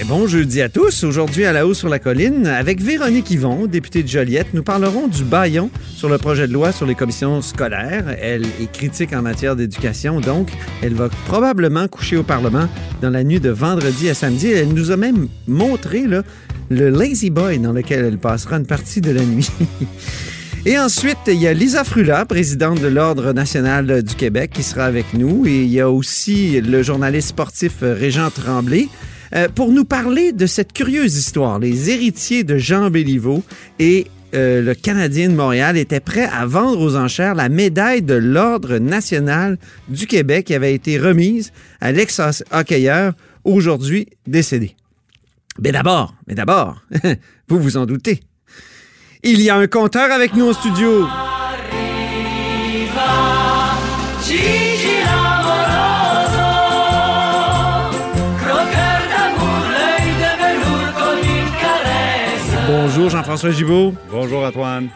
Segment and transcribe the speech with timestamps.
[0.00, 1.04] Et bon jeudi à tous.
[1.04, 5.06] Aujourd'hui, à la hausse sur la colline, avec Véronique Yvon, députée de Joliette, nous parlerons
[5.06, 8.16] du baillon sur le projet de loi sur les commissions scolaires.
[8.20, 10.48] Elle est critique en matière d'éducation, donc
[10.82, 12.68] elle va probablement coucher au Parlement
[13.02, 14.50] dans la nuit de vendredi à samedi.
[14.50, 16.24] Elle nous a même montré le
[16.90, 19.48] lazy boy dans lequel elle passera une partie de la nuit.
[20.66, 24.86] Et ensuite, il y a Lisa Frula, présidente de l'Ordre national du Québec, qui sera
[24.86, 25.46] avec nous.
[25.46, 28.88] Et il y a aussi le journaliste sportif Régent Tremblay.
[29.34, 31.58] Euh, pour nous parler de cette curieuse histoire.
[31.58, 33.42] Les héritiers de Jean Béliveau
[33.80, 38.14] et euh, le Canadien de Montréal étaient prêts à vendre aux enchères la médaille de
[38.14, 39.58] l'Ordre national
[39.88, 44.76] du Québec qui avait été remise à l'ex-hockeyeur aujourd'hui décédé.
[45.60, 46.82] Mais d'abord, mais d'abord,
[47.48, 48.20] vous vous en doutez,
[49.24, 51.06] il y a un compteur avec nous au studio.
[62.96, 64.88] Bonjour Jean-François Gibault, Bonjour Antoine.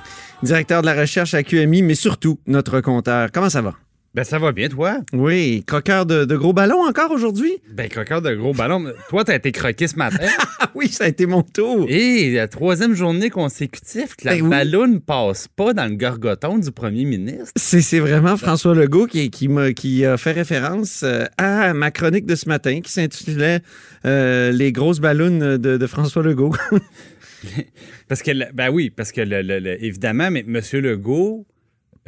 [0.44, 3.30] directeur de la recherche à QMI, mais surtout notre compteur.
[3.32, 3.74] Comment ça va?
[4.14, 4.98] Ben ça va bien toi?
[5.12, 7.54] Oui, croqueur de, de gros ballons encore aujourd'hui?
[7.72, 8.84] Ben croqueur de gros ballon.
[9.08, 10.28] Toi t'as été croqué ce matin?
[10.60, 11.86] Ah oui, ça a été mon tour.
[11.88, 14.48] Et la troisième journée consécutive que la Ben oui.
[14.50, 17.52] ballonne passe pas dans le gorgoton du premier ministre.
[17.54, 22.34] C'est c'est vraiment François Legault qui, qui, a fait référence euh, à ma chronique de
[22.34, 23.60] ce matin qui s'intitulait
[24.04, 26.54] euh, Les grosses ballons de, de François Legault.
[28.08, 30.60] Parce que, ben oui, parce que le- le- le- évidemment, mais M.
[30.80, 31.46] Legault,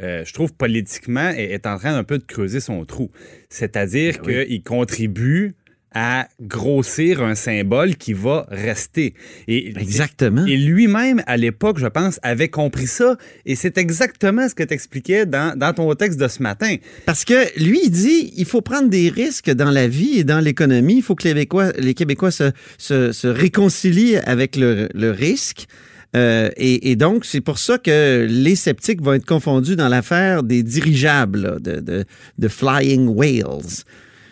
[0.01, 3.11] euh, je trouve politiquement, est, est en train un peu de creuser son trou.
[3.49, 4.47] C'est-à-dire Ben oui.
[4.47, 5.53] qu'il contribue
[5.93, 9.13] à grossir un symbole qui va rester.
[9.47, 10.45] Et, Exactement.
[10.45, 13.17] Et lui-même, à l'époque, je pense, avait compris ça.
[13.45, 16.75] Et c'est exactement ce que tu expliquais dans, dans ton texte de ce matin.
[17.05, 20.39] Parce que lui, il dit il faut prendre des risques dans la vie et dans
[20.39, 20.97] l'économie.
[20.97, 25.65] Il faut que les Québécois, les Québécois se, se- se réconcilient avec le, le risque.
[26.15, 30.43] Euh, et, et donc, c'est pour ça que les sceptiques vont être confondus dans l'affaire
[30.43, 32.05] des dirigeables, là, de, de,
[32.37, 33.83] de Flying Whales.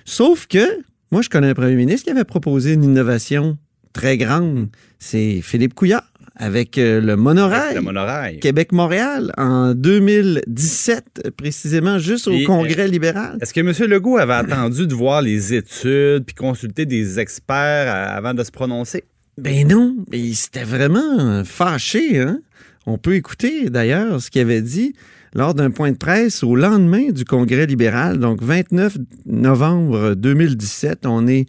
[0.05, 0.65] Sauf que,
[1.11, 3.57] moi, je connais un premier ministre qui avait proposé une innovation
[3.93, 4.67] très grande.
[4.99, 6.03] C'est Philippe Couillard
[6.35, 7.75] avec euh, le monorail.
[7.75, 8.39] Le monorail.
[8.39, 13.37] Québec-Montréal en 2017, précisément, juste au Et, Congrès libéral.
[13.41, 13.73] Est-ce que M.
[13.89, 18.51] Legault avait attendu de voir les études puis consulter des experts à- avant de se
[18.51, 19.03] prononcer?
[19.37, 22.19] Ben non, mais c'était vraiment fâché.
[22.19, 22.39] Hein?
[22.85, 24.93] On peut écouter d'ailleurs ce qu'il avait dit
[25.33, 31.05] lors d'un point de presse au lendemain du Congrès libéral, donc 29 novembre 2017.
[31.05, 31.47] On est,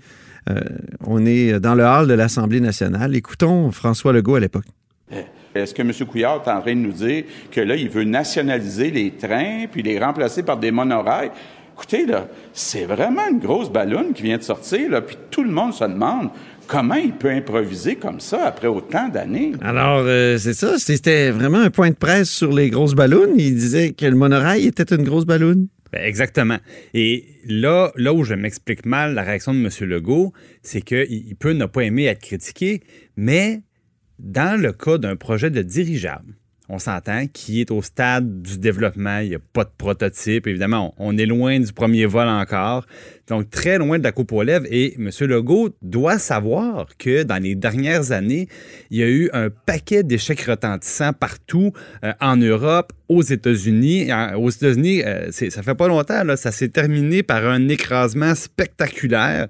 [0.49, 0.61] euh,
[1.07, 3.17] on est dans le hall de l'Assemblée nationale.
[3.17, 4.67] Écoutons François Legault à l'époque.
[5.55, 5.93] Est-ce que M.
[6.09, 9.83] Couillard est en train de nous dire que là, il veut nationaliser les trains puis
[9.83, 11.31] les remplacer par des monorails?
[11.75, 15.51] Écoutez, là, c'est vraiment une grosse ballonne qui vient de sortir, là, puis tout le
[15.51, 16.31] monde se demande
[16.71, 19.53] comment il peut improviser comme ça après autant d'années.
[19.61, 23.35] Alors, euh, c'est ça, c'était vraiment un point de presse sur les grosses ballons.
[23.37, 25.67] Il disait que le monorail était une grosse ballonne.
[25.93, 26.59] Ben, exactement.
[26.95, 29.69] Et là, là où je m'explique mal la réaction de M.
[29.89, 30.33] Legault,
[30.63, 32.83] c'est qu'il il peut ne pas aimer être critiqué,
[33.17, 33.63] mais
[34.21, 36.37] dans le cas d'un projet de dirigeable,
[36.71, 40.95] on s'entend, qui est au stade du développement, il n'y a pas de prototype, évidemment,
[40.99, 42.87] on, est loin du premier vol encore,
[43.27, 45.11] donc très loin de la coupe aux lèvres, et M.
[45.21, 48.49] Legault doit savoir que dans les dernières années,
[48.91, 51.73] il y a eu un paquet d'échecs retentissants partout,
[52.05, 54.13] euh, en Europe, aux États-Unis.
[54.13, 58.35] En- Aux États-Unis, euh, ça fait pas longtemps, là, ça s'est terminé par un écrasement
[58.35, 59.49] spectaculaire,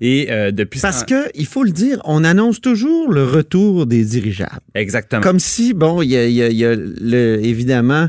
[0.00, 0.80] et euh, depuis...
[0.80, 4.60] Parce ce temps- que, il faut le dire, on annonce toujours le retour des dirigeables.
[4.74, 5.20] Exactement.
[5.22, 8.08] Comme si, bon, il y a, y a- y a le- évidemment,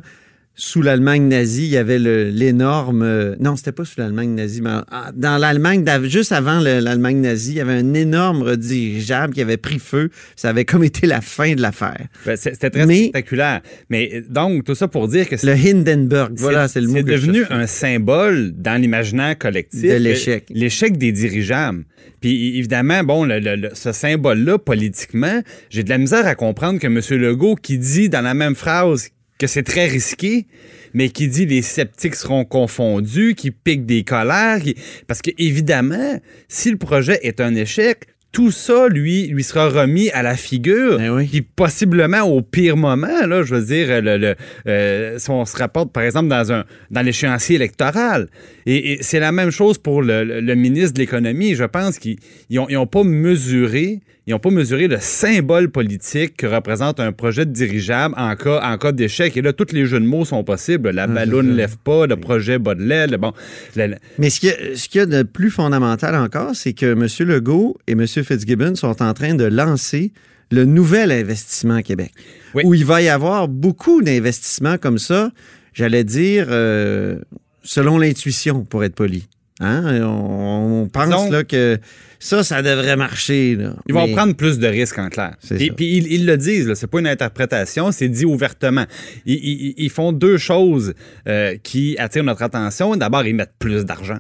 [0.56, 3.02] sous l'Allemagne nazie, il y avait l'énorme.
[3.02, 4.70] euh, non, c'était pas sous l'Allemagne nazie, mais
[5.16, 9.58] dans l'Allemagne, juste avant le- l'Allemagne nazie, il y avait un énorme dirigeable qui avait
[9.58, 10.10] pris feu.
[10.36, 12.06] Ça avait comme été la fin de l'affaire.
[12.26, 13.62] Ben, C'était très Mais- spectaculaire.
[13.90, 17.04] Mais euh, donc, tout ça pour dire que Le Hindenburg, voilà, c'est le mot C'est
[17.04, 19.82] devenu un symbole dans l'imaginaire collectif.
[19.82, 20.46] De l'échec.
[20.50, 21.84] Le- L'échec des dirigeables.
[22.22, 25.42] Puis évidemment, bon, le- le- le- ce symbole-là, politiquement,
[25.72, 27.00] j'ai de la misère à comprendre que M.
[27.20, 29.10] Legault, qui dit dans la même phrase
[29.44, 30.46] que c'est très risqué,
[30.94, 34.76] mais qui dit les sceptiques seront confondus, qui pique des colères, qui-
[35.06, 40.10] parce que évidemment, si le projet est un échec, tout ça, lui, lui sera remis
[40.12, 41.00] à la figure.
[41.00, 44.36] Eh Puis possiblement au pire moment, là, je veux dire, le,
[44.66, 48.30] euh, si on se rapporte, par exemple, dans, un, dans l'échéancier électoral.
[48.66, 51.56] Et, c'est la même chose pour le, ministre de l'Économie.
[51.56, 52.18] Je pense qu'ils
[52.50, 57.52] n'ont pas mesuré ils n'ont pas mesuré le symbole politique que représente un projet de
[57.52, 59.36] dirigeable en cas, en cas d'échec.
[59.36, 60.92] Et là, tous les jeux de mots sont possibles.
[60.92, 63.18] La ballon ne lève pas, le projet bas de l'aile.
[63.18, 63.34] Bon,
[64.18, 67.08] Mais ce qu'il y, a de plus fondamental encore, c'est que M.
[67.28, 68.08] Legault et M.
[68.08, 70.14] Fitzgibbon sont en train de lancer
[70.52, 72.14] le nouvel investissement à Québec,
[72.64, 75.32] où il va y avoir beaucoup d'investissements comme ça,
[75.74, 77.18] j'allais dire, euh,
[77.64, 79.28] selon l'intuition, pour être poli.
[79.60, 80.02] Hein?
[80.04, 81.80] On, pense là, que
[82.20, 83.58] ça, ça devrait marcher.
[83.88, 85.36] Ils vont prendre plus de risques en clair.
[85.52, 88.86] Et puis ils, le disent, c'est pas une interprétation, c'est dit ouvertement.
[89.26, 90.94] Ils, font deux choses
[91.28, 92.96] euh, qui attirent notre attention.
[92.96, 94.20] D'abord, ils mettent plus d'argent.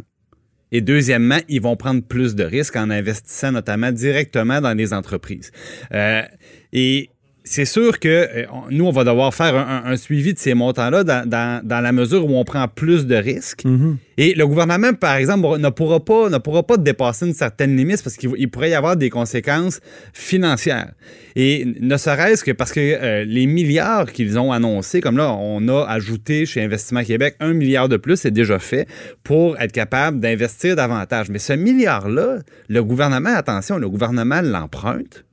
[0.71, 5.51] Et deuxièmement, ils vont prendre plus de risques en investissant notamment directement dans les entreprises.
[5.93, 6.23] Euh,
[6.71, 7.09] et
[7.45, 11.61] c'est sûr que euh, nous, on va devoir faire un, suivi de ces montants-là dans,
[11.63, 13.65] la mesure où on prend plus de risques.
[13.65, 13.95] Mm-hmm.
[14.17, 18.01] Et le gouvernement, par exemple, ne pourra pas, ne pourra pas dépasser une certaine limite
[18.01, 19.81] parce qu'il pourrait y avoir des conséquences
[20.13, 20.93] financières.
[21.35, 25.67] Et ne serait-ce que parce que euh, les milliards qu'ils ont annoncés, comme là, on
[25.67, 28.87] a ajouté chez Investissement Québec un milliard de plus, c'est déjà fait,
[29.23, 31.29] pour être capable d'investir davantage.
[31.29, 35.25] Mais ce milliard-là, le gouvernement, attention, le gouvernement l'emprunte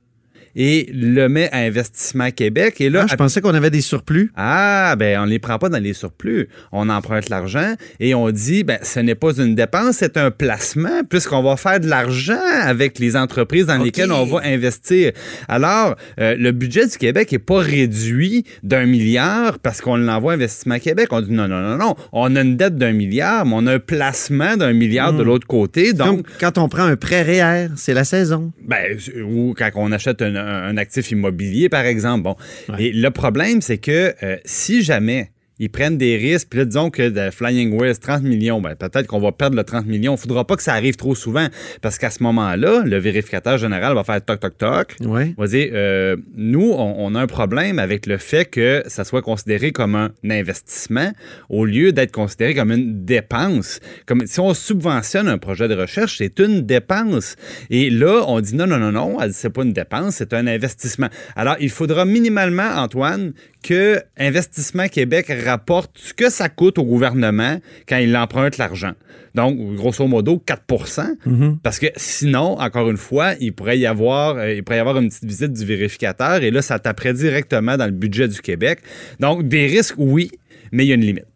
[0.55, 2.81] et le met à Investissement Québec.
[2.81, 4.31] Et là, ah, je pensais qu'on avait des surplus.
[4.35, 6.49] Ah, ben on ne les prend pas dans les surplus.
[6.71, 11.03] On emprunte l'argent et on dit, ben ce n'est pas une dépense, c'est un placement
[11.09, 15.11] puisqu'on va faire de l'argent avec les entreprises dans lesquelles on va investir.
[15.47, 20.35] Alors, euh, le budget du Québec n'est pas réduit d'un milliard parce qu'on l'envoie à
[20.35, 21.09] Investissement Québec.
[21.11, 21.95] On dit non, non, non, non.
[22.11, 25.27] On a une dette d'un milliard, mais on a un placement d'un milliard de hmm.
[25.27, 25.93] l'autre côté.
[25.93, 28.51] Donc, quand on prend un prêt réel, c'est la saison.
[28.63, 32.23] Ben, ou quand on achète un, un, actif immobilier, par exemple.
[32.23, 32.35] Bon.
[32.77, 35.31] Et le problème, c'est que euh, si jamais
[35.61, 36.47] ils prennent des risques.
[36.49, 39.63] Puis là, disons que de Flying West, 30 millions, ben, peut-être qu'on va perdre le
[39.63, 40.13] 30 millions.
[40.13, 41.47] Il ne faudra pas que ça arrive trop souvent
[41.81, 44.95] parce qu'à ce moment-là, le vérificateur général va faire toc, toc, toc.
[45.01, 45.35] Ouais.
[45.37, 49.71] va dire, euh, nous, on, a un problème avec le fait que ça soit considéré
[49.71, 51.11] comme un investissement
[51.49, 53.81] au lieu d'être considéré comme une dépense.
[54.07, 57.35] Comme si on subventionne un projet de recherche, c'est une dépense.
[57.69, 61.09] Et là, on dit non, non, non, non, c'est pas une dépense, c'est un investissement.
[61.35, 67.59] Alors, il faudra minimalement, Antoine, que Investissement Québec rapporte ce que ça coûte au gouvernement
[67.87, 68.93] quand il emprunte l'argent.
[69.35, 71.57] Donc, grosso modo, 4 mm-hmm.
[71.63, 74.97] Parce que sinon, encore une fois, il pourrait y avoir, euh, il pourrait y avoir
[74.97, 78.79] une petite visite du vérificateur et là, ça taperait directement dans le budget du Québec.
[79.19, 80.31] Donc, des risques, oui,
[80.71, 81.27] mais il y a une limite.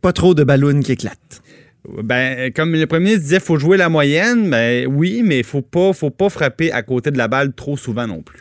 [0.00, 1.42] Pas trop de ballons qui éclatent.
[2.02, 4.50] Ben, comme le premier disait, il faut jouer la moyenne.
[4.50, 7.76] Ben, oui, mais il faut pas, faut pas frapper à côté de la balle trop
[7.76, 8.40] souvent non plus.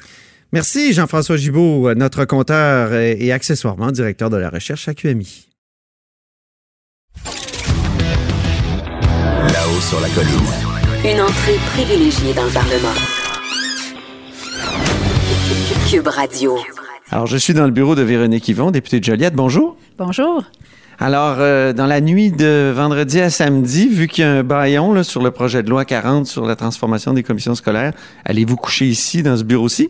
[0.54, 5.50] Merci Jean-François Gibault, notre compteur et accessoirement directeur de la recherche à QMI.
[9.54, 10.32] Là-haut sur la colline.
[11.04, 12.94] Une entrée privilégiée dans le Parlement.
[15.90, 16.58] Cube Radio.
[17.12, 19.34] Alors, je suis dans le bureau de Véronique Yvon, députée de Joliette.
[19.34, 19.76] Bonjour.
[19.98, 20.44] Bonjour.
[21.00, 25.04] Alors, euh, dans la nuit de vendredi à samedi, vu qu'il y a un baillon
[25.04, 27.94] sur le projet de loi 40 sur la transformation des commissions scolaires,
[28.26, 29.90] allez-vous coucher ici, dans ce bureau-ci?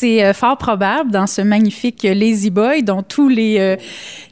[0.00, 3.76] C'est euh, fort probable dans ce magnifique Lazy Boy dont tous les euh,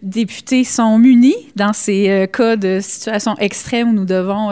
[0.00, 4.50] députés sont munis dans ces euh, cas de situation extrême où nous devons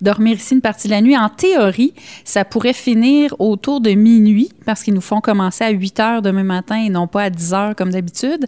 [0.00, 1.16] dormir ici une partie de la nuit.
[1.16, 1.94] En théorie,
[2.24, 6.44] ça pourrait finir autour de minuit parce qu'ils nous font commencer à 8 heures demain
[6.44, 8.46] matin et non pas à 10 heures comme d'habitude.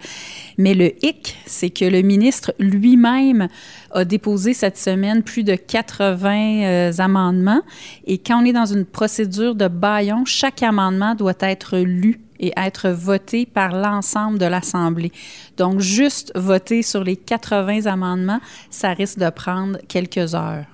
[0.59, 3.49] Mais le hic, c'est que le ministre lui-même
[3.93, 7.63] a déposé cette semaine plus de 80 euh, amendements.
[8.07, 12.53] Et quand on est dans une procédure de baillon, chaque amendement doit être lu et
[12.57, 15.13] être voté par l'ensemble de l'Assemblée.
[15.57, 18.41] Donc, juste voter sur les 80 amendements,
[18.71, 20.65] ça risque de prendre quelques heures.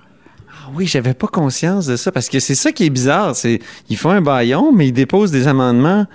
[0.49, 3.35] Ah oui, j'avais pas conscience de ça parce que c'est ça qui est bizarre.
[3.35, 6.05] C'est ils font un baillon, mais ils déposent des amendements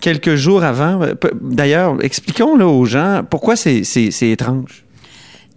[0.00, 1.00] quelques jours avant.
[1.40, 3.82] D'ailleurs, expliquons là aux gens pourquoi c'est
[4.22, 4.83] étrange?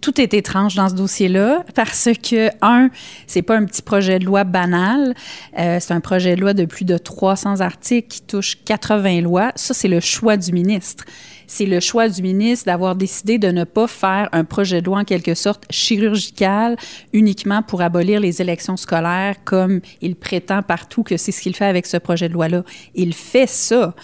[0.00, 2.90] Tout est étrange dans ce dossier-là parce que, un,
[3.26, 5.14] c'est pas un petit projet de loi banal.
[5.58, 9.52] Euh, c'est un projet de loi de plus de 300 articles qui touche 80 lois.
[9.56, 11.04] Ça, c'est le choix du ministre.
[11.46, 14.98] C'est le choix du ministre d'avoir décidé de ne pas faire un projet de loi
[15.00, 16.76] en quelque sorte chirurgical
[17.14, 21.64] uniquement pour abolir les élections scolaires comme il prétend partout que c'est ce qu'il fait
[21.64, 22.64] avec ce projet de loi-là.
[22.94, 23.94] Il fait ça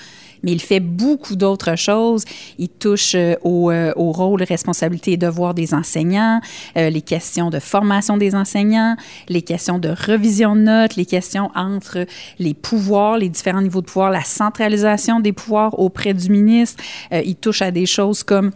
[0.45, 2.25] mais il fait beaucoup d'autres choses.
[2.59, 6.41] Il touche euh, au, euh, au, rôle, responsabilités et devoirs des enseignants,
[6.77, 8.97] euh, les questions de formation des enseignants,
[9.29, 12.07] les questions de revision de notes, les questions entre
[12.39, 16.83] les pouvoirs, les différents niveaux de pouvoir, la centralisation des pouvoirs auprès du ministre.
[17.13, 18.51] il touche à des choses comme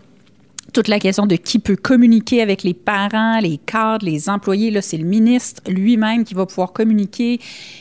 [0.73, 4.71] toute la question de qui peut communiquer avec les parents, les cadres, les employés.
[4.71, 7.41] Là, c'est le ministre lui-même qui va pouvoir communiquer.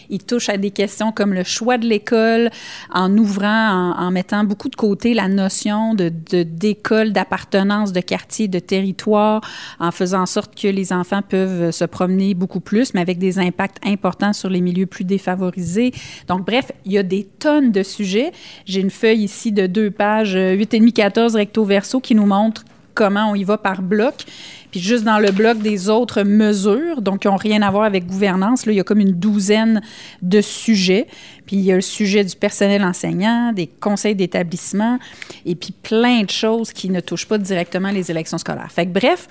[0.09, 2.49] Il touche à des questions comme le choix de l'école
[2.93, 6.09] en ouvrant, en, mettant beaucoup de côté la notion de,
[6.43, 9.41] d'école, d'appartenance, de quartier, de territoire,
[9.79, 13.37] en faisant en sorte que les enfants peuvent se promener beaucoup plus, mais avec des
[13.37, 15.91] impacts importants sur les milieux plus défavorisés.
[16.27, 18.31] Donc, bref, il y a des tonnes de sujets.
[18.65, 22.63] J'ai une feuille ici de deux pages, 8,5-14 recto verso, qui nous montre
[22.97, 24.25] comment on y va par bloc.
[24.71, 28.05] Puis juste dans le bloc des autres mesures, donc qui n'ont rien à voir avec
[28.05, 29.81] gouvernance, là, il y a comme une douzaine
[30.21, 31.07] de sujets.
[31.45, 34.99] Puis il y a le sujet du personnel enseignant, des conseils d'établissement,
[35.45, 38.71] et puis plein de choses qui ne touchent pas directement les élections scolaires.
[38.71, 39.27] Fait que bref,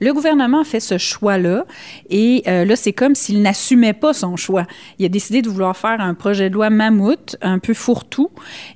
[0.00, 1.64] le gouvernement fait ce choix-là
[2.08, 4.64] et euh, là, c'est comme s'il n'assumait pas son choix.
[4.98, 8.30] Il a décidé de vouloir faire un projet de loi mammouth, un peu fourre-tout.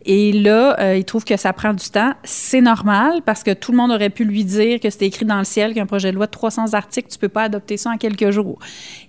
[0.05, 2.13] Et là, euh, il trouve que ça prend du temps.
[2.25, 5.39] C'est normal parce que tout le monde aurait pu lui dire que c'était écrit dans
[5.39, 7.97] le ciel qu'un projet de loi de 300 articles, tu peux pas adopter ça en
[7.97, 8.59] quelques jours.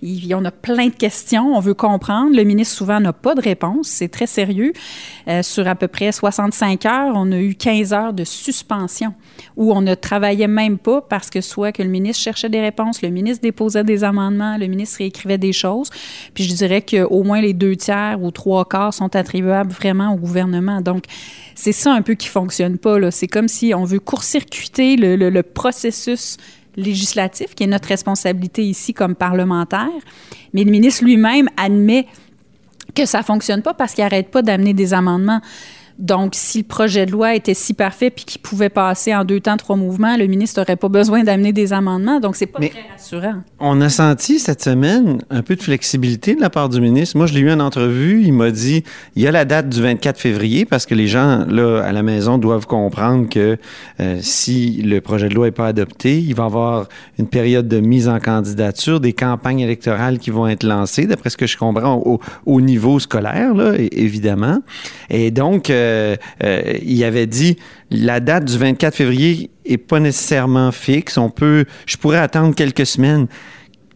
[0.02, 2.36] Il, on a plein de questions, on veut comprendre.
[2.36, 3.88] Le ministre souvent n'a pas de réponse.
[3.88, 4.72] C'est très sérieux.
[5.28, 9.14] Euh, sur à peu près 65 heures, on a eu 15 heures de suspension
[9.56, 13.02] où on ne travaillait même pas parce que soit que le ministre cherchait des réponses,
[13.02, 15.90] le ministre déposait des amendements, le ministre écrivait des choses.
[16.34, 20.16] Puis je dirais qu'au moins les deux tiers ou trois quarts sont attribuables vraiment au
[20.16, 20.80] gouvernement.
[20.80, 21.04] Donc,
[21.54, 23.10] c'est ça un peu qui fonctionne pas.
[23.10, 26.36] C'est comme si on veut court-circuiter le, processus
[26.76, 29.88] législatif, qui est notre responsabilité ici comme parlementaire.
[30.52, 32.06] Mais le ministre lui-même admet
[32.94, 35.40] que ça fonctionne pas parce qu'il n'arrête pas d'amener des amendements.
[35.98, 39.40] Donc, si le projet de loi était si parfait puis qu'il pouvait passer en deux
[39.40, 42.18] temps, trois mouvements, le ministre n'aurait pas besoin d'amener des amendements.
[42.18, 43.42] Donc, c'est pas très rassurant.
[43.60, 47.16] On a senti cette semaine un peu de flexibilité de la part du ministre.
[47.16, 48.22] Moi, je l'ai eu en entrevue.
[48.24, 48.82] Il m'a dit
[49.14, 52.02] il y a la date du 24 février parce que les gens, là, à la
[52.02, 53.56] maison, doivent comprendre que
[54.00, 57.68] euh, si le projet de loi n'est pas adopté, il va y avoir une période
[57.68, 61.56] de mise en candidature, des campagnes électorales qui vont être lancées, d'après ce que je
[61.56, 62.02] comprends,
[62.46, 64.60] au, niveau scolaire, là, évidemment.
[65.10, 67.56] Et donc, euh, euh, euh, il avait dit
[67.90, 71.18] la date du 24 février est pas nécessairement fixe.
[71.18, 73.26] On peut, je pourrais attendre quelques semaines.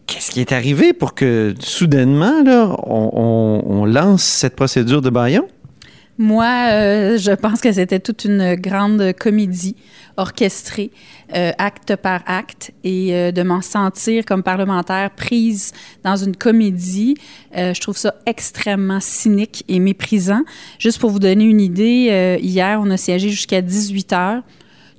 [0.07, 5.47] Qu'est-ce qui est arrivé pour que soudainement là, on, lance cette procédure de baillon?
[6.21, 9.77] Moi, euh, je pense que c'était toute une grande comédie
[10.17, 10.91] orchestrée,
[11.33, 15.71] euh, acte par acte, et euh, de m'en sentir comme parlementaire prise
[16.03, 17.15] dans une comédie,
[17.55, 20.41] je trouve ça extrêmement cynique et méprisant.
[20.77, 24.43] Juste pour vous donner une idée, hier, on a siégé jusqu'à 18 heures.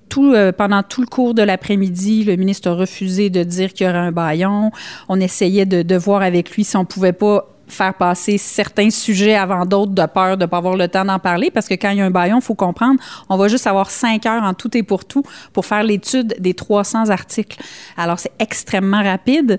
[0.08, 3.90] Tout, pendant tout le cours de l'après-midi, le ministre a refusé de dire qu'il y
[3.90, 4.72] aurait un baillon.
[5.08, 9.36] On essayait de, de voir avec lui si on pouvait pas faire passer certains sujets
[9.36, 11.90] avant d'autres de peur de ne pas avoir le temps d'en parler parce que quand
[11.90, 14.54] il y a un baillon, il faut comprendre, on va juste avoir cinq heures en
[14.54, 15.22] tout et pour tout
[15.52, 17.58] pour faire l'étude des 300 articles.
[17.96, 19.58] Alors, c'est extrêmement rapide.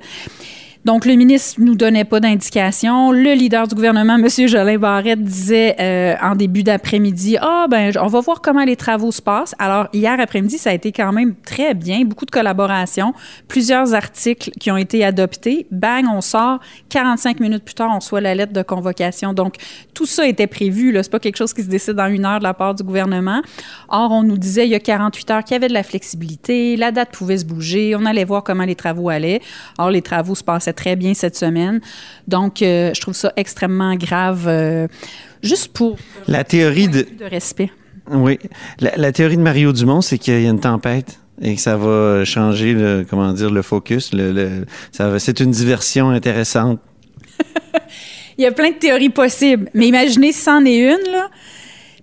[0.84, 3.12] Donc, le ministre nous donnait pas d'indication.
[3.12, 4.28] Le leader du gouvernement, M.
[4.48, 9.12] Jolin Barrette, disait euh, en début d'après-midi, ah ben, on va voir comment les travaux
[9.12, 9.54] se passent.
[9.60, 13.14] Alors, hier après-midi, ça a été quand même très bien, beaucoup de collaboration,
[13.48, 15.68] plusieurs articles qui ont été adoptés.
[15.70, 16.60] Bang, on sort.
[16.90, 19.34] 45 minutes plus tard, on soit la lettre de convocation.
[19.34, 19.58] Donc,
[19.94, 20.92] tout ça était prévu.
[20.92, 22.82] Là, c'est pas quelque chose qui se décide en une heure de la part du
[22.82, 23.44] gouvernement.
[23.88, 26.76] Or, on nous disait il y a 48 heures qu'il y avait de la flexibilité,
[26.76, 29.42] la date pouvait se bouger, on allait voir comment les travaux allaient.
[29.78, 31.82] Or, les travaux se passaient très bien cette semaine.
[32.28, 34.88] Donc, euh, je trouve ça extrêmement grave, euh,
[35.44, 35.98] juste pour
[36.28, 37.72] la théorie de, respect.
[38.12, 38.40] Oui,
[38.80, 42.26] la, théorie de Mario Dumont, c'est qu'il y a une tempête et que ça va
[42.26, 44.12] changer le comment dire le focus.
[44.14, 44.66] Le,
[45.18, 46.80] c'est une diversion intéressante.
[48.38, 51.30] Il y a plein de théories possibles, mais imaginez si c'en est une là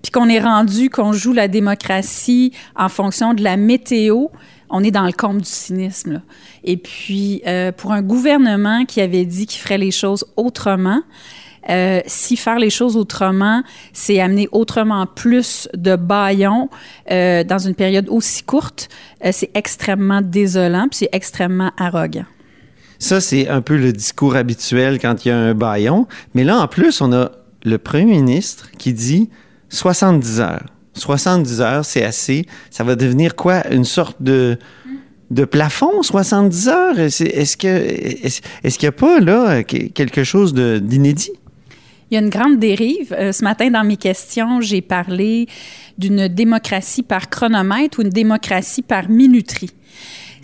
[0.02, 4.26] puis qu'on est rendu qu'on joue la démocratie en fonction de la météo,
[4.70, 6.22] on est dans le comble du cynisme.
[6.64, 11.02] Et puis, euh, pour un gouvernement qui avait dit qu'il ferait les choses autrement,
[11.68, 16.70] euh, si faire les choses autrement, c'est amener autrement plus de baillons
[17.10, 18.88] euh, dans une période aussi courte,
[19.32, 22.24] c'est extrêmement désolant, puis c'est extrêmement arrogant.
[22.98, 26.06] Ça, c'est un peu le discours habituel quand il y a un baillon.
[26.34, 27.30] Mais là, en plus, on a
[27.64, 29.30] le premier ministre qui dit
[29.68, 30.66] 70 heures.
[30.98, 32.46] 70 heures, c'est assez.
[32.70, 33.66] Ça va devenir quoi?
[33.70, 34.58] Une sorte de,
[35.30, 36.98] de plafond, 70 heures?
[36.98, 41.32] Est-ce que est-ce, qu'il n'y a pas là quelque chose d'inédit?
[42.10, 43.14] Il y a une grande dérive.
[43.18, 45.46] Euh, ce matin, dans mes questions, j'ai parlé
[45.98, 49.70] d'une démocratie par chronomètre ou une démocratie par minuterie.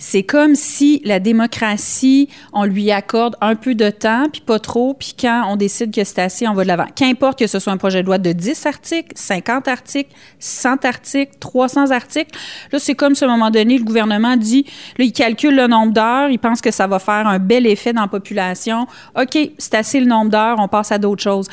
[0.06, 4.92] C'est comme si la démocratie, on lui accorde un peu de temps, puis pas trop,
[4.92, 6.84] puis quand on décide que c'est assez, on va de l'avant.
[6.94, 11.32] Qu'importe que ce soit un projet de loi de 10 articles, 50 articles, 100 articles,
[11.40, 12.38] 300 articles.
[12.70, 14.66] Là, c'est comme si à moment donné, le gouvernement dit,
[14.98, 17.94] là, il calcule le nombre d'heures, il pense que ça va faire un bel effet
[17.94, 18.86] dans la population.
[19.18, 21.48] OK, c'est assez le nombre d'heures, on passe à d'autres choses.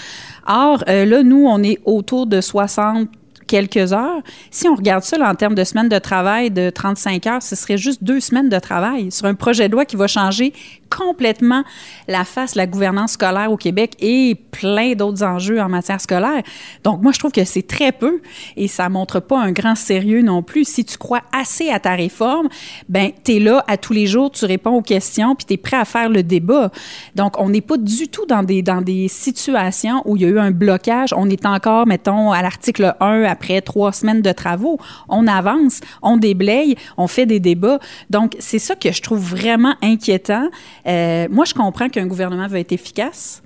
[0.46, 3.08] Or, euh, là, nous, on est autour de 60
[3.52, 4.22] quelques heures.
[4.50, 7.78] Si on regarde ça en termes de semaines de travail de 35 heures, ce serait
[7.78, 10.54] juste deux semaines de travail sur un projet de loi qui va changer
[10.90, 11.64] complètement
[12.08, 16.44] la face de la gouvernance scolaire au Québec et plein d'autres enjeux en matière scolaire.
[16.84, 18.22] Donc, moi, je trouve que c'est très peu
[18.56, 20.66] et ça montre pas un grand sérieux non plus.
[20.66, 22.48] Si tu crois assez à ta réforme,
[22.88, 25.58] ben, tu es là à tous les jours, tu réponds aux questions puis tu es
[25.58, 26.72] prêt à faire le débat.
[27.16, 30.30] Donc, on n'est pas du tout dans des, dans des situations où il y a
[30.30, 31.14] eu un blocage.
[31.16, 34.80] On est encore, mettons, à l'article 1 après trois semaines de travaux.
[35.10, 37.80] On avance, on déblaye, on fait des débats.
[38.10, 40.50] Donc, c'est ça que je trouve vraiment inquiétant.
[40.88, 43.42] Euh, moi, je comprends qu'un gouvernement veut être efficace.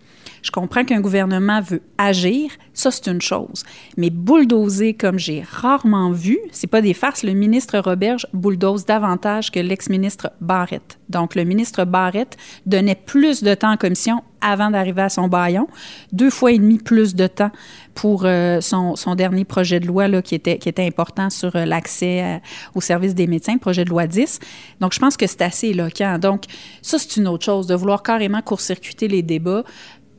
[0.45, 3.63] Je comprends qu'un gouvernement veut agir, ça c'est une chose.
[3.97, 7.23] Mais bulldozer comme j'ai rarement vu, c'est pas des farces.
[7.23, 10.99] Le ministre Roberge bulldoze davantage que l'ex-ministre Barrett.
[11.09, 12.37] Donc le ministre Barrett
[12.67, 15.67] donnait plus de temps en commission avant d'arriver à son baillon,
[16.11, 17.51] deux fois et demi plus de temps
[17.95, 21.65] pour euh, son, dernier projet de loi là, qui, était, qui était important sur euh,
[21.65, 22.41] l'accès
[22.75, 24.39] au service des médecins, projet de loi 10.
[24.81, 26.19] Donc, je pense que c'est assez éloquent.
[26.19, 26.43] Donc,
[26.81, 29.63] ça, c'est une autre chose, de vouloir carrément court-circuiter les débats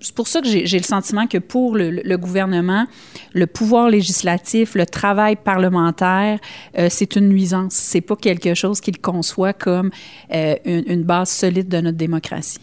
[0.01, 2.87] c'est pour ça que j'ai le sentiment que pour le, gouvernement,
[3.33, 6.39] le pouvoir législatif, le travail parlementaire,
[6.79, 7.75] euh, c'est une nuisance.
[7.75, 9.91] C'est pas quelque chose qu'il conçoit comme
[10.33, 12.61] euh, une, base solide de notre démocratie.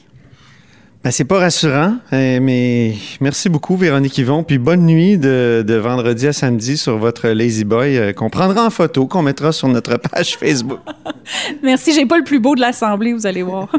[1.04, 4.46] Ben, c'est pas rassurant, euh, mais merci beaucoup, Véronique Yvon.
[4.46, 8.70] Puis bonne nuit de, de vendredi à samedi sur votre Lazy Boy qu'on prendra en
[8.70, 10.80] photo, qu'on mettra sur notre page Facebook.
[11.62, 11.92] merci.
[11.94, 13.68] J'ai pas le plus beau de l'Assemblée, vous allez voir.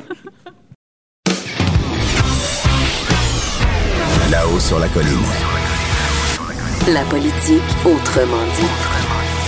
[4.30, 5.08] Là-haut sur la colline.
[6.88, 8.68] La politique autrement dit.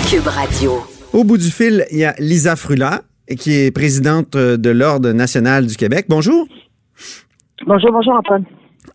[0.08, 0.82] Cube Radio.
[1.12, 3.02] Au bout du fil, il y a Lisa Frula,
[3.38, 6.06] qui est présidente de l'Ordre national du Québec.
[6.08, 6.48] Bonjour.
[7.64, 8.44] Bonjour, bonjour Antoine.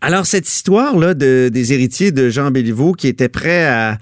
[0.01, 3.97] Alors, cette histoire-là de, des héritiers de Jean Béliveau qui étaient prêts à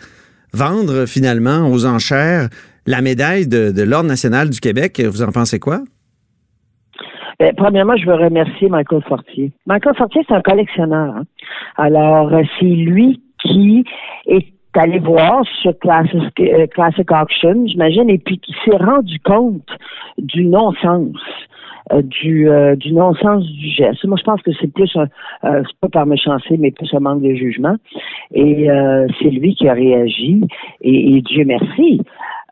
[0.53, 2.49] vendre finalement aux enchères
[2.85, 5.79] la médaille de, de l'Ordre national du Québec, vous en pensez quoi?
[7.39, 9.51] Ben, premièrement, je veux remercier Michael Fortier.
[9.65, 11.15] Michael Fortier, c'est un collectionneur.
[11.15, 11.23] Hein.
[11.77, 13.85] Alors, euh, c'est lui qui
[14.25, 19.69] est allé voir ce Classic, euh, Classic Auction, j'imagine, et puis qui s'est rendu compte
[20.17, 21.15] du non-sens.
[21.91, 22.47] Euh, du,
[22.77, 24.05] du non-sens du geste.
[24.05, 25.07] Moi, je pense que c'est plus un,
[25.41, 27.75] c'est pas par méchanceté, mais plus un manque de jugement.
[28.33, 28.67] Et
[29.19, 30.41] c'est lui qui a réagi.
[30.81, 32.01] Et, et Dieu merci.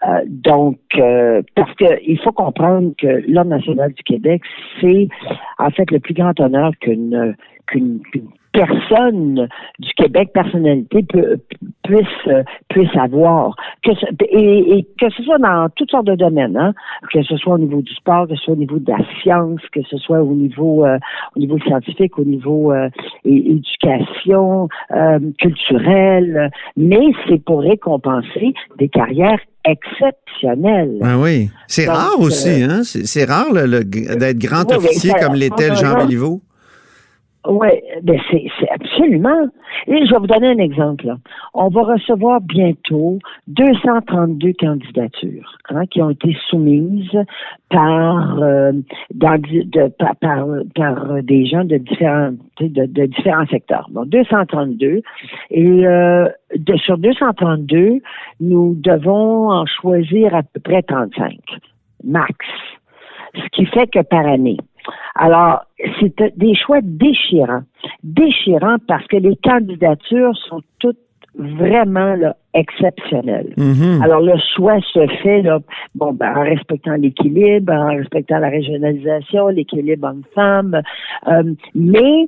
[0.06, 4.41] Euh, donc, euh, parce que il faut comprendre que l'Ordre national du Québec,
[4.80, 5.08] c'est
[5.58, 8.00] en fait le plus grand honneur qu'une qu'une
[8.54, 9.47] personne
[9.80, 11.38] du Québec, personnalité, peut,
[11.88, 12.36] puisse,
[12.69, 13.56] puisse avoir.
[13.84, 13.91] Que
[14.32, 16.73] et, que ce soit dans toutes sortes de domaines, hein,
[17.12, 19.62] que ce soit au niveau du sport, que ce soit au niveau de la science,
[19.71, 20.97] que ce soit au niveau, euh,
[21.36, 22.89] au niveau scientifique, au niveau euh,
[23.26, 31.00] éducation, euh, culturelle, mais c'est pour récompenser des carrières exceptionnelles.
[31.04, 31.50] Ah oui.
[31.67, 32.82] C'est rare aussi, hein?
[32.84, 36.41] C'est rare d'être grand officier comme l'était Jean Béliveau.
[37.47, 37.69] Oui,
[38.03, 39.47] ben c'est, absolument.
[39.88, 41.07] Et je vais vous donner un exemple.
[41.53, 47.17] On va recevoir bientôt 232 candidatures hein, qui ont été soumises
[47.69, 48.73] par, euh,
[49.13, 50.15] de, par,
[50.75, 53.88] par, des gens de différents de, de différents secteurs.
[53.91, 55.01] Donc 232
[55.51, 58.01] et euh, de, sur 232,
[58.41, 61.38] nous devons en choisir à peu près 35
[62.03, 62.36] max.
[63.36, 64.57] Ce qui fait que par année,
[65.15, 65.65] alors,
[66.00, 67.63] c'est des choix déchirants.
[68.04, 70.97] Déchirants parce que les candidatures sont toutes
[71.38, 73.54] vraiment là, exceptionnelles.
[73.58, 74.02] Mm-hmm.
[74.02, 75.60] Alors le choix se fait là,
[75.93, 80.82] bon ben, en respectant l'équilibre, en respectant la régionalisation, l'équilibre homme-femme,
[81.28, 81.43] euh,
[81.76, 82.28] mais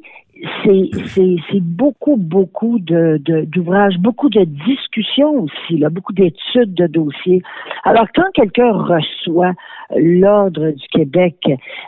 [0.63, 7.41] c'est beaucoup beaucoup de d'ouvrages, beaucoup de discussions aussi, là, beaucoup d'études de dossiers.
[7.83, 9.53] Alors quand quelqu'un reçoit
[9.95, 11.35] l'ordre du Québec,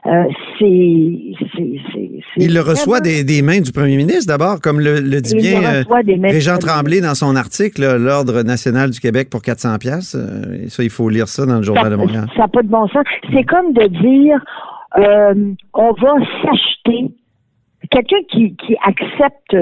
[0.06, 0.24] euh,
[0.58, 0.66] c'est
[2.38, 5.62] il le reçoit des, des, mains du premier ministre d'abord, comme le, le dit bien
[5.64, 5.84] euh,
[6.24, 10.16] Régent Tremblay dans son article, l'ordre national du Québec pour 400 pièces.
[10.16, 12.26] Euh, ça il faut lire ça dans le journal de Montréal.
[12.36, 13.04] Ça n'a pas de bon sens.
[13.34, 14.40] C'est comme de dire
[14.98, 17.12] euh, on va s'acheter
[17.92, 19.56] quelqu'un qui, qui accepte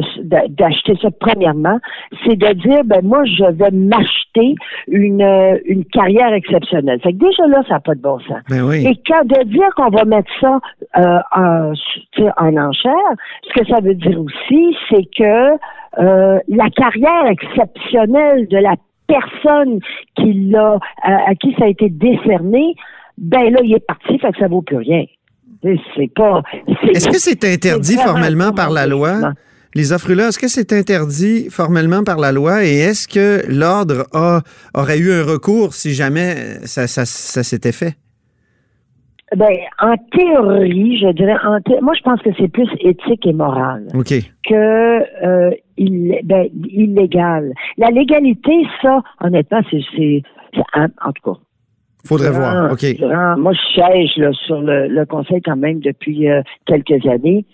[0.50, 1.80] d'acheter ça premièrement,
[2.24, 4.56] c'est de dire ben moi je vais m'acheter
[4.88, 7.02] une euh, une carrière exceptionnelle.
[7.02, 8.38] Fait que déjà là ça n'a pas de bon sens.
[8.50, 8.86] Ben oui.
[8.88, 10.60] Et quand de dire qu'on va mettre ça
[10.98, 12.94] euh, en, enchère,
[13.48, 15.58] ce que ça veut dire aussi, c'est que
[16.00, 18.76] euh, la carrière exceptionnelle de la
[19.08, 19.80] personne
[20.16, 22.76] qui l'a, à, à qui ça a été décerné,
[23.18, 25.06] ben là, il est parti, fait que ça vaut plus rien.
[25.64, 26.42] C'est- pas.
[26.94, 29.34] Est-ce que c'est interdit formellement par la loi?
[29.76, 32.64] Les offres-là, est-ce que c'est interdit formellement par la loi?
[32.66, 34.42] Et est-ce que l'ordre a,
[34.74, 36.34] aurait eu un recours si jamais
[36.66, 37.96] ça, ça, ça s'était fait?
[39.36, 43.34] Ben, en théorie, je dirais, en thé- moi, je pense que c'est plus éthique et
[43.34, 43.86] moral.
[43.94, 44.12] OK.
[44.44, 44.56] que
[45.24, 47.54] euh, il, ben, illégal.
[47.78, 50.24] La légalité, ça, honnêtement, c'est,
[50.66, 51.40] en tout cas.
[52.06, 52.52] Faudrait voir.
[52.54, 52.96] Durant- OK.
[52.98, 57.46] durant- moi, je siège là, sur le, le conseil quand même depuis euh, quelques années.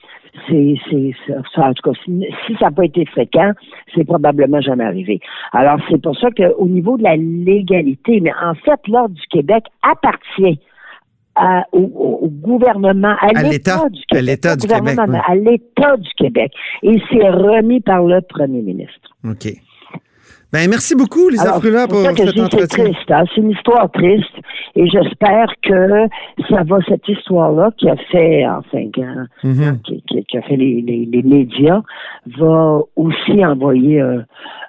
[0.49, 0.75] C'est,
[1.55, 3.53] ça, en tout cas, si, si ça n'a pas été fréquent,
[3.95, 5.21] c'est probablement jamais arrivé.
[5.53, 9.63] Alors, c'est pour ça qu'au niveau de la légalité, mais en fait, l'Ordre du Québec
[9.81, 10.59] appartient
[11.35, 13.87] à- au, gouvernement, à, À l'État.
[13.89, 14.25] du À Québec.
[14.25, 15.19] l'État du oui.
[15.25, 16.51] À l'État du Québec.
[16.83, 18.93] Et c'est remis par le premier ministre.
[19.25, 19.53] OK.
[20.55, 22.83] Ben, merci beaucoup, Lisa Alors, Frula, pour pour cet c'est entretien.
[22.85, 23.11] triste.
[23.11, 23.23] hein.
[23.35, 24.35] C'est une histoire triste.
[24.77, 26.05] Et j'espère que
[26.49, 29.79] ça va, cette histoire-là, qui a fait, enfin, qui- Mhm.
[29.83, 31.81] qui, qui- qui a fait les, les- les médias,
[32.37, 34.23] va aussi envoyer un,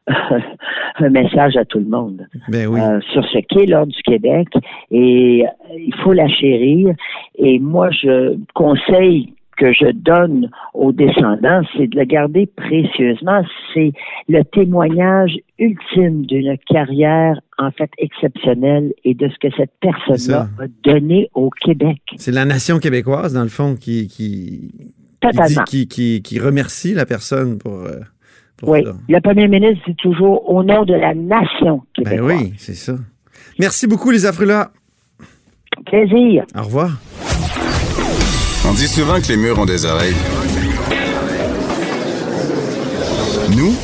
[0.99, 2.81] un message à tout le monde Ben oui.
[2.81, 4.49] euh, sur ce qu'est l'Ordre du Québec.
[4.91, 5.45] Et
[5.77, 6.95] il faut la chérir.
[7.39, 13.43] Et moi, je conseille que je donne aux descendants, c'est de le garder précieusement.
[13.75, 13.93] C'est
[14.29, 20.67] le témoignage ultime d'une carrière, en fait, exceptionnelle et de ce que cette personne-là a
[20.85, 22.01] donné au Québec.
[22.17, 25.63] C'est la nation québécoise, dans le fond, qui, qui, qui, Totalement.
[25.67, 28.01] dit- qui, qui- qui remercie la personne pour, euh,
[28.59, 28.85] pour Oui.
[28.85, 28.93] ça.
[29.09, 32.43] Le premier ministre dit toujours au nom de la nation Ben québécoise.
[32.43, 32.95] oui, c'est ça.
[33.59, 34.71] Merci beaucoup, Lisa Frula.
[35.87, 36.45] Plaisir.
[36.55, 36.91] Au revoir.
[38.69, 40.17] On dit souvent que les murs ont des oreilles.
[43.57, 43.75] Nous,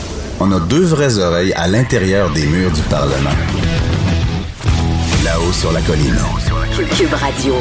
[0.41, 3.31] on a deux vraies oreilles à l'intérieur des murs du Parlement.
[5.25, 6.19] Là-haut sur la colline.
[6.77, 7.53] Cube Radio.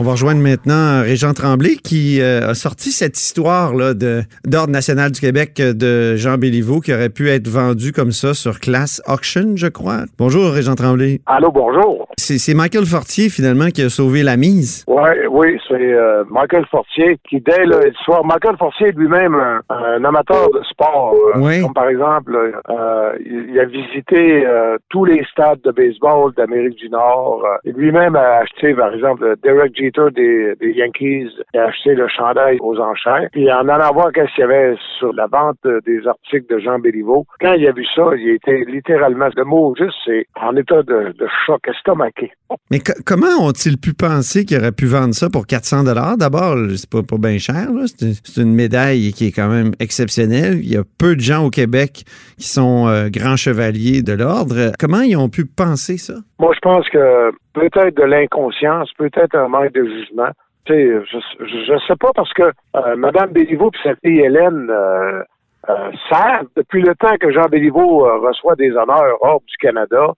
[0.00, 5.12] On va rejoindre maintenant Régent Tremblay qui euh, a sorti cette histoire-là de- d'Ordre national
[5.12, 9.00] du Québec euh, de Jean Béliveau qui aurait pu être vendu comme ça sur Class
[9.06, 10.02] Auction, je crois.
[10.18, 11.20] Bonjour, Régent Tremblay.
[11.26, 12.08] Allô, bonjour.
[12.16, 14.84] C'est c'est Michael Fortier, finalement, qui a sauvé la mise.
[14.88, 19.60] Ouais, oui, c'est euh, Michael Fortier qui, dès le soir, Michael Fortier est lui-même un,
[19.68, 21.14] un amateur de sport.
[21.36, 21.62] euh, Oui.
[21.62, 22.36] Comme par exemple,
[22.70, 27.42] euh, il, a visité euh, tous les stades de baseball d'Amérique du Nord.
[27.44, 31.28] Euh, et lui-même a acheté, par exemple, Derek Jeter des, des Yankees.
[31.54, 33.28] A acheté le chandail aux enchères.
[33.32, 36.58] Puis en allant voir qu'est-ce qu'il y avait sur la vente euh, des articles de
[36.60, 40.54] Jean Béliveau, quand il a vu ça, il était littéralement, le mot juste, c'est en
[40.56, 42.30] état de, de choc estomaqué.
[42.70, 45.84] Mais co- comment ont-ils pu penser qu'ils auraient pu vendre ça pour 400
[46.18, 47.70] D'abord, c'est pas, pas bien cher.
[47.72, 47.82] là.
[47.86, 50.58] C'est une- C'est une médaille qui est quand même exceptionnelle.
[50.60, 52.04] Il y a peu de gens au Québec
[52.38, 54.72] qui sont euh, grands chevaliers de l'ordre.
[54.78, 56.14] Comment ils ont pu penser ça?
[56.38, 60.30] Moi, je pense que peut-être de l'inconscience, peut-être un manque de jugement.
[60.64, 62.42] Tu sais, je, je, je sais pas parce que
[62.76, 65.22] euh, Mme Béliveau et sa fille Hélène euh,
[65.68, 70.08] euh, savent depuis le temps que Jean Béliveau euh, reçoit des honneurs Ordre du Canada,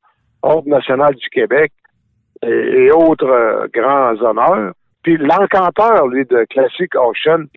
[0.42, 1.72] Ordre national du Québec
[2.42, 4.72] et, et autres grands honneurs.
[5.02, 6.94] Puis l'encanteur, lui, de Classic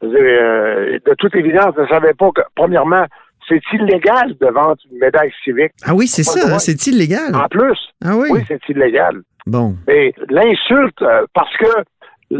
[0.03, 3.05] euh, de toute évidence, ne savait pas que, premièrement,
[3.49, 5.73] c'est illégal de vendre une médaille civique.
[5.85, 7.35] Ah oui, c'est ça, hein, c'est illégal.
[7.35, 8.29] En plus, Ah oui?
[8.31, 9.21] oui, c'est illégal.
[9.45, 9.75] Bon.
[9.87, 11.65] Mais l'insulte, euh, parce que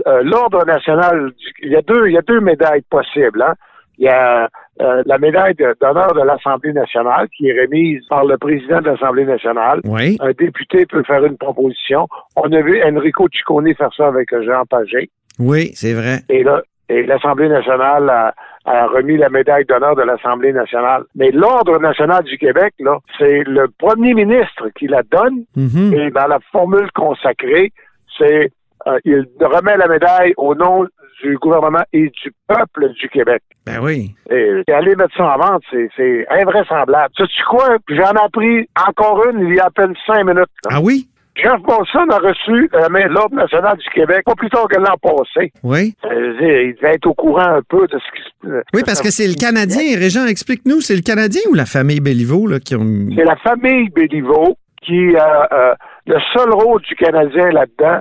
[0.07, 3.41] euh, l'ordre national, il y a deux, il y a deux médailles possibles.
[3.41, 3.53] Hein.
[3.99, 4.49] Il y a
[4.81, 8.89] euh, la médaille de- d'honneur de l'Assemblée nationale qui est remise par le président de
[8.89, 9.81] l'Assemblée nationale.
[9.83, 10.17] Oui.
[10.19, 12.07] Un député peut faire une proposition.
[12.35, 15.11] On a vu Enrico Ciccone faire ça avec Jean Pagé.
[15.37, 16.19] Oui, c'est vrai.
[16.29, 18.33] Et là, et l'Assemblée nationale a,
[18.65, 21.03] a remis la médaille d'honneur de l'Assemblée nationale.
[21.15, 25.93] Mais l'Ordre national du Québec, là, c'est le premier ministre qui la donne Mhm.
[25.93, 27.71] et dans la formule consacrée,
[28.17, 28.51] c'est
[28.87, 30.85] euh, il remet la médaille au nom
[31.21, 33.41] du gouvernement et du peuple du Québec.
[33.65, 34.13] Ben oui.
[34.29, 37.13] Et, et aller mettre ça en vente, c'est, c'est invraisemblable.
[37.17, 37.77] Sais-tu quoi?
[37.87, 40.49] J'en ai appris encore une il y a à peine cinq minutes.
[40.65, 40.71] là.
[40.71, 41.07] Ah oui?
[41.35, 44.77] Jeff Molson a reçu la main de l'Ordre national du Québec pas plus tard que
[44.77, 45.51] l'an passé.
[45.63, 45.95] Oui.
[46.03, 49.27] Il devait être au courant un peu de ce qui se Oui, parce que c'est
[49.27, 49.97] le Canadien.
[49.97, 53.07] Régent, explique-nous, c'est le Canadien ou la famille Béliveau là, qui ont.
[53.15, 57.99] C'est la famille Béliveau qui a euh, le seul rôle du Canadien là-dedans,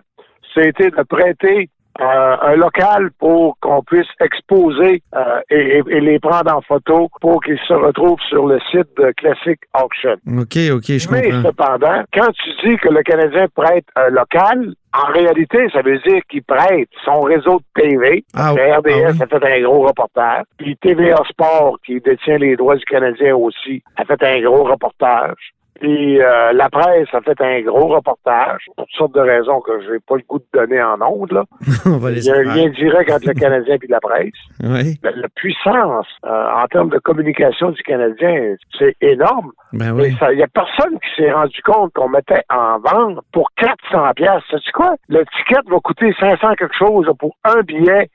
[0.55, 6.19] c'était de prêter euh, un local pour qu'on puisse exposer euh, et, et- et les
[6.19, 10.15] prendre en photo pour qu'ils se retrouvent sur le site de Classic Auction.
[10.27, 11.43] OK, OK, je Mais comprends.
[11.51, 16.21] cependant, quand tu dis que le Canadien prête un local, en réalité, ça veut dire
[16.29, 18.25] qu'il prête son réseau de TV.
[18.35, 19.23] Ah, Le RDS ah oui.
[19.23, 20.45] a fait un gros reportage.
[20.59, 25.53] Puis TVA Sport, qui détient les droits du Canadien aussi, a fait un gros reportage.
[25.83, 29.81] Puis euh, la presse a fait un gros reportage pour toutes sortes de raisons que
[29.83, 31.33] je n'ai pas le goût de donner en ondes.
[31.33, 31.45] Là.
[31.87, 34.31] On va Il y a un lien direct entre le Canadien et la presse.
[34.63, 39.51] Oui, La, la puissance euh, en termes de communication du Canadien, c'est énorme.
[39.73, 40.17] ben Mais oui.
[40.31, 44.43] Il n'y a personne qui s'est rendu compte qu'on mettait en vente pour 400 pièces.
[44.53, 44.95] Sais-tu quoi?
[45.09, 48.09] Le ticket va coûter 500 quelque chose pour un billet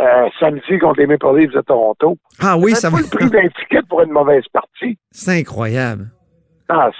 [0.00, 2.16] euh, samedi contre les Maple Leafs de Toronto.
[2.42, 3.02] Ah oui, C'est ça pas va.
[3.02, 4.98] le prix d'un ticket pour une mauvaise partie.
[5.12, 6.06] C'est incroyable.
[6.68, 6.90] Ah,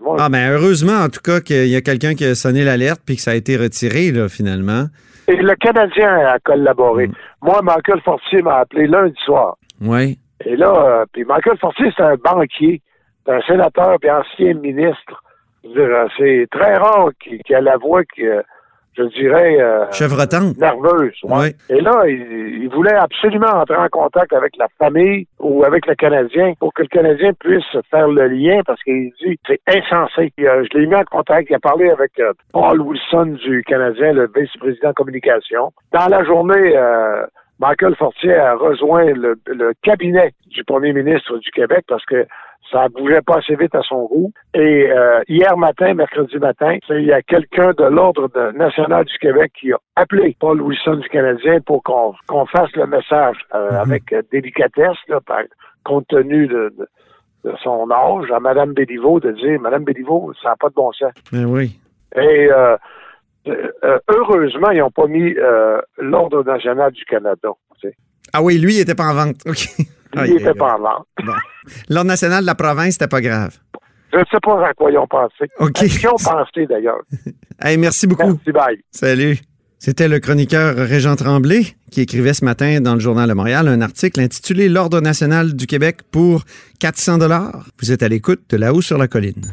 [0.00, 3.00] moi, Ah, ben heureusement, en tout cas, qu'il y a quelqu'un qui a sonné l'alerte
[3.04, 4.86] puis que ça a été retiré, là, finalement.
[5.28, 7.06] Et le Canadien a collaboré.
[7.08, 7.14] Mm.
[7.42, 9.56] Moi, Michael Fortier m'a appelé lundi soir.
[9.80, 10.18] Oui.
[10.44, 12.82] Et là, euh, puis Michael Fortier, c'est un banquier,
[13.24, 15.22] c'est un sénateur puis ancien ministre.
[15.64, 18.42] Euh, C'est très rare qu'il qu'il a la voix qui, euh,
[18.96, 20.56] je dirais, euh, Chevrotante.
[20.58, 21.14] nerveuse.
[21.24, 21.54] ouais.
[21.68, 25.94] Et là, il, il voulait absolument entrer en contact avec la famille ou avec le
[25.94, 30.32] Canadien pour que le Canadien puisse faire le lien parce qu'il dit c'est insensé.
[30.40, 31.48] Euh, je l'ai mis en contact.
[31.50, 35.72] Il a parlé avec euh, Paul Wilson du Canadien, le vice-président communication.
[35.92, 37.26] Dans la journée, euh,
[37.60, 42.26] Michael Fortier a rejoint le, le cabinet du premier ministre du Québec parce que
[42.74, 44.32] ça bougeait pas assez vite à son goût.
[44.54, 49.52] Et euh, hier matin, mercredi matin, il y a quelqu'un de l'Ordre national du Québec
[49.60, 54.22] qui a appelé Paul Wilson du Canadien pour qu'on fasse le message euh, avec euh,
[54.32, 55.42] délicatesse, là, par,
[55.84, 56.88] compte tenu de, de-
[57.44, 60.90] de son âge, à Mme Béliveau de dire Mme Béliveau, ça n'a pas de bon
[60.92, 61.12] sens.
[61.30, 61.78] Ben oui.
[62.16, 62.74] Et euh,
[63.46, 67.50] euh, heureusement, ils n'ont pas mis euh, l'Ordre national du Canada.
[67.80, 67.94] tu sais.
[68.36, 69.36] Ah oui, lui, il était pas en vente.
[69.46, 69.68] OK.
[70.26, 71.06] Il n'était pas en vente.
[71.88, 73.56] L'Ordre national de la province, c'était pas grave.
[74.12, 75.48] Je ne sais pas à quoi ils ont pensé.
[75.60, 75.82] OK.
[75.82, 77.00] À qui ont pensé d'ailleurs.
[77.62, 78.26] Hey, merci beaucoup.
[78.26, 78.76] Merci, bye.
[78.90, 79.38] Salut.
[79.78, 83.80] C'était le chroniqueur Régent Tremblay qui écrivait ce matin dans le Journal de Montréal un
[83.80, 86.42] article intitulé L'Ordre national du Québec pour
[86.80, 87.68] 400 dollars.
[87.80, 89.52] Vous êtes à l'écoute de là-haut sur la colline.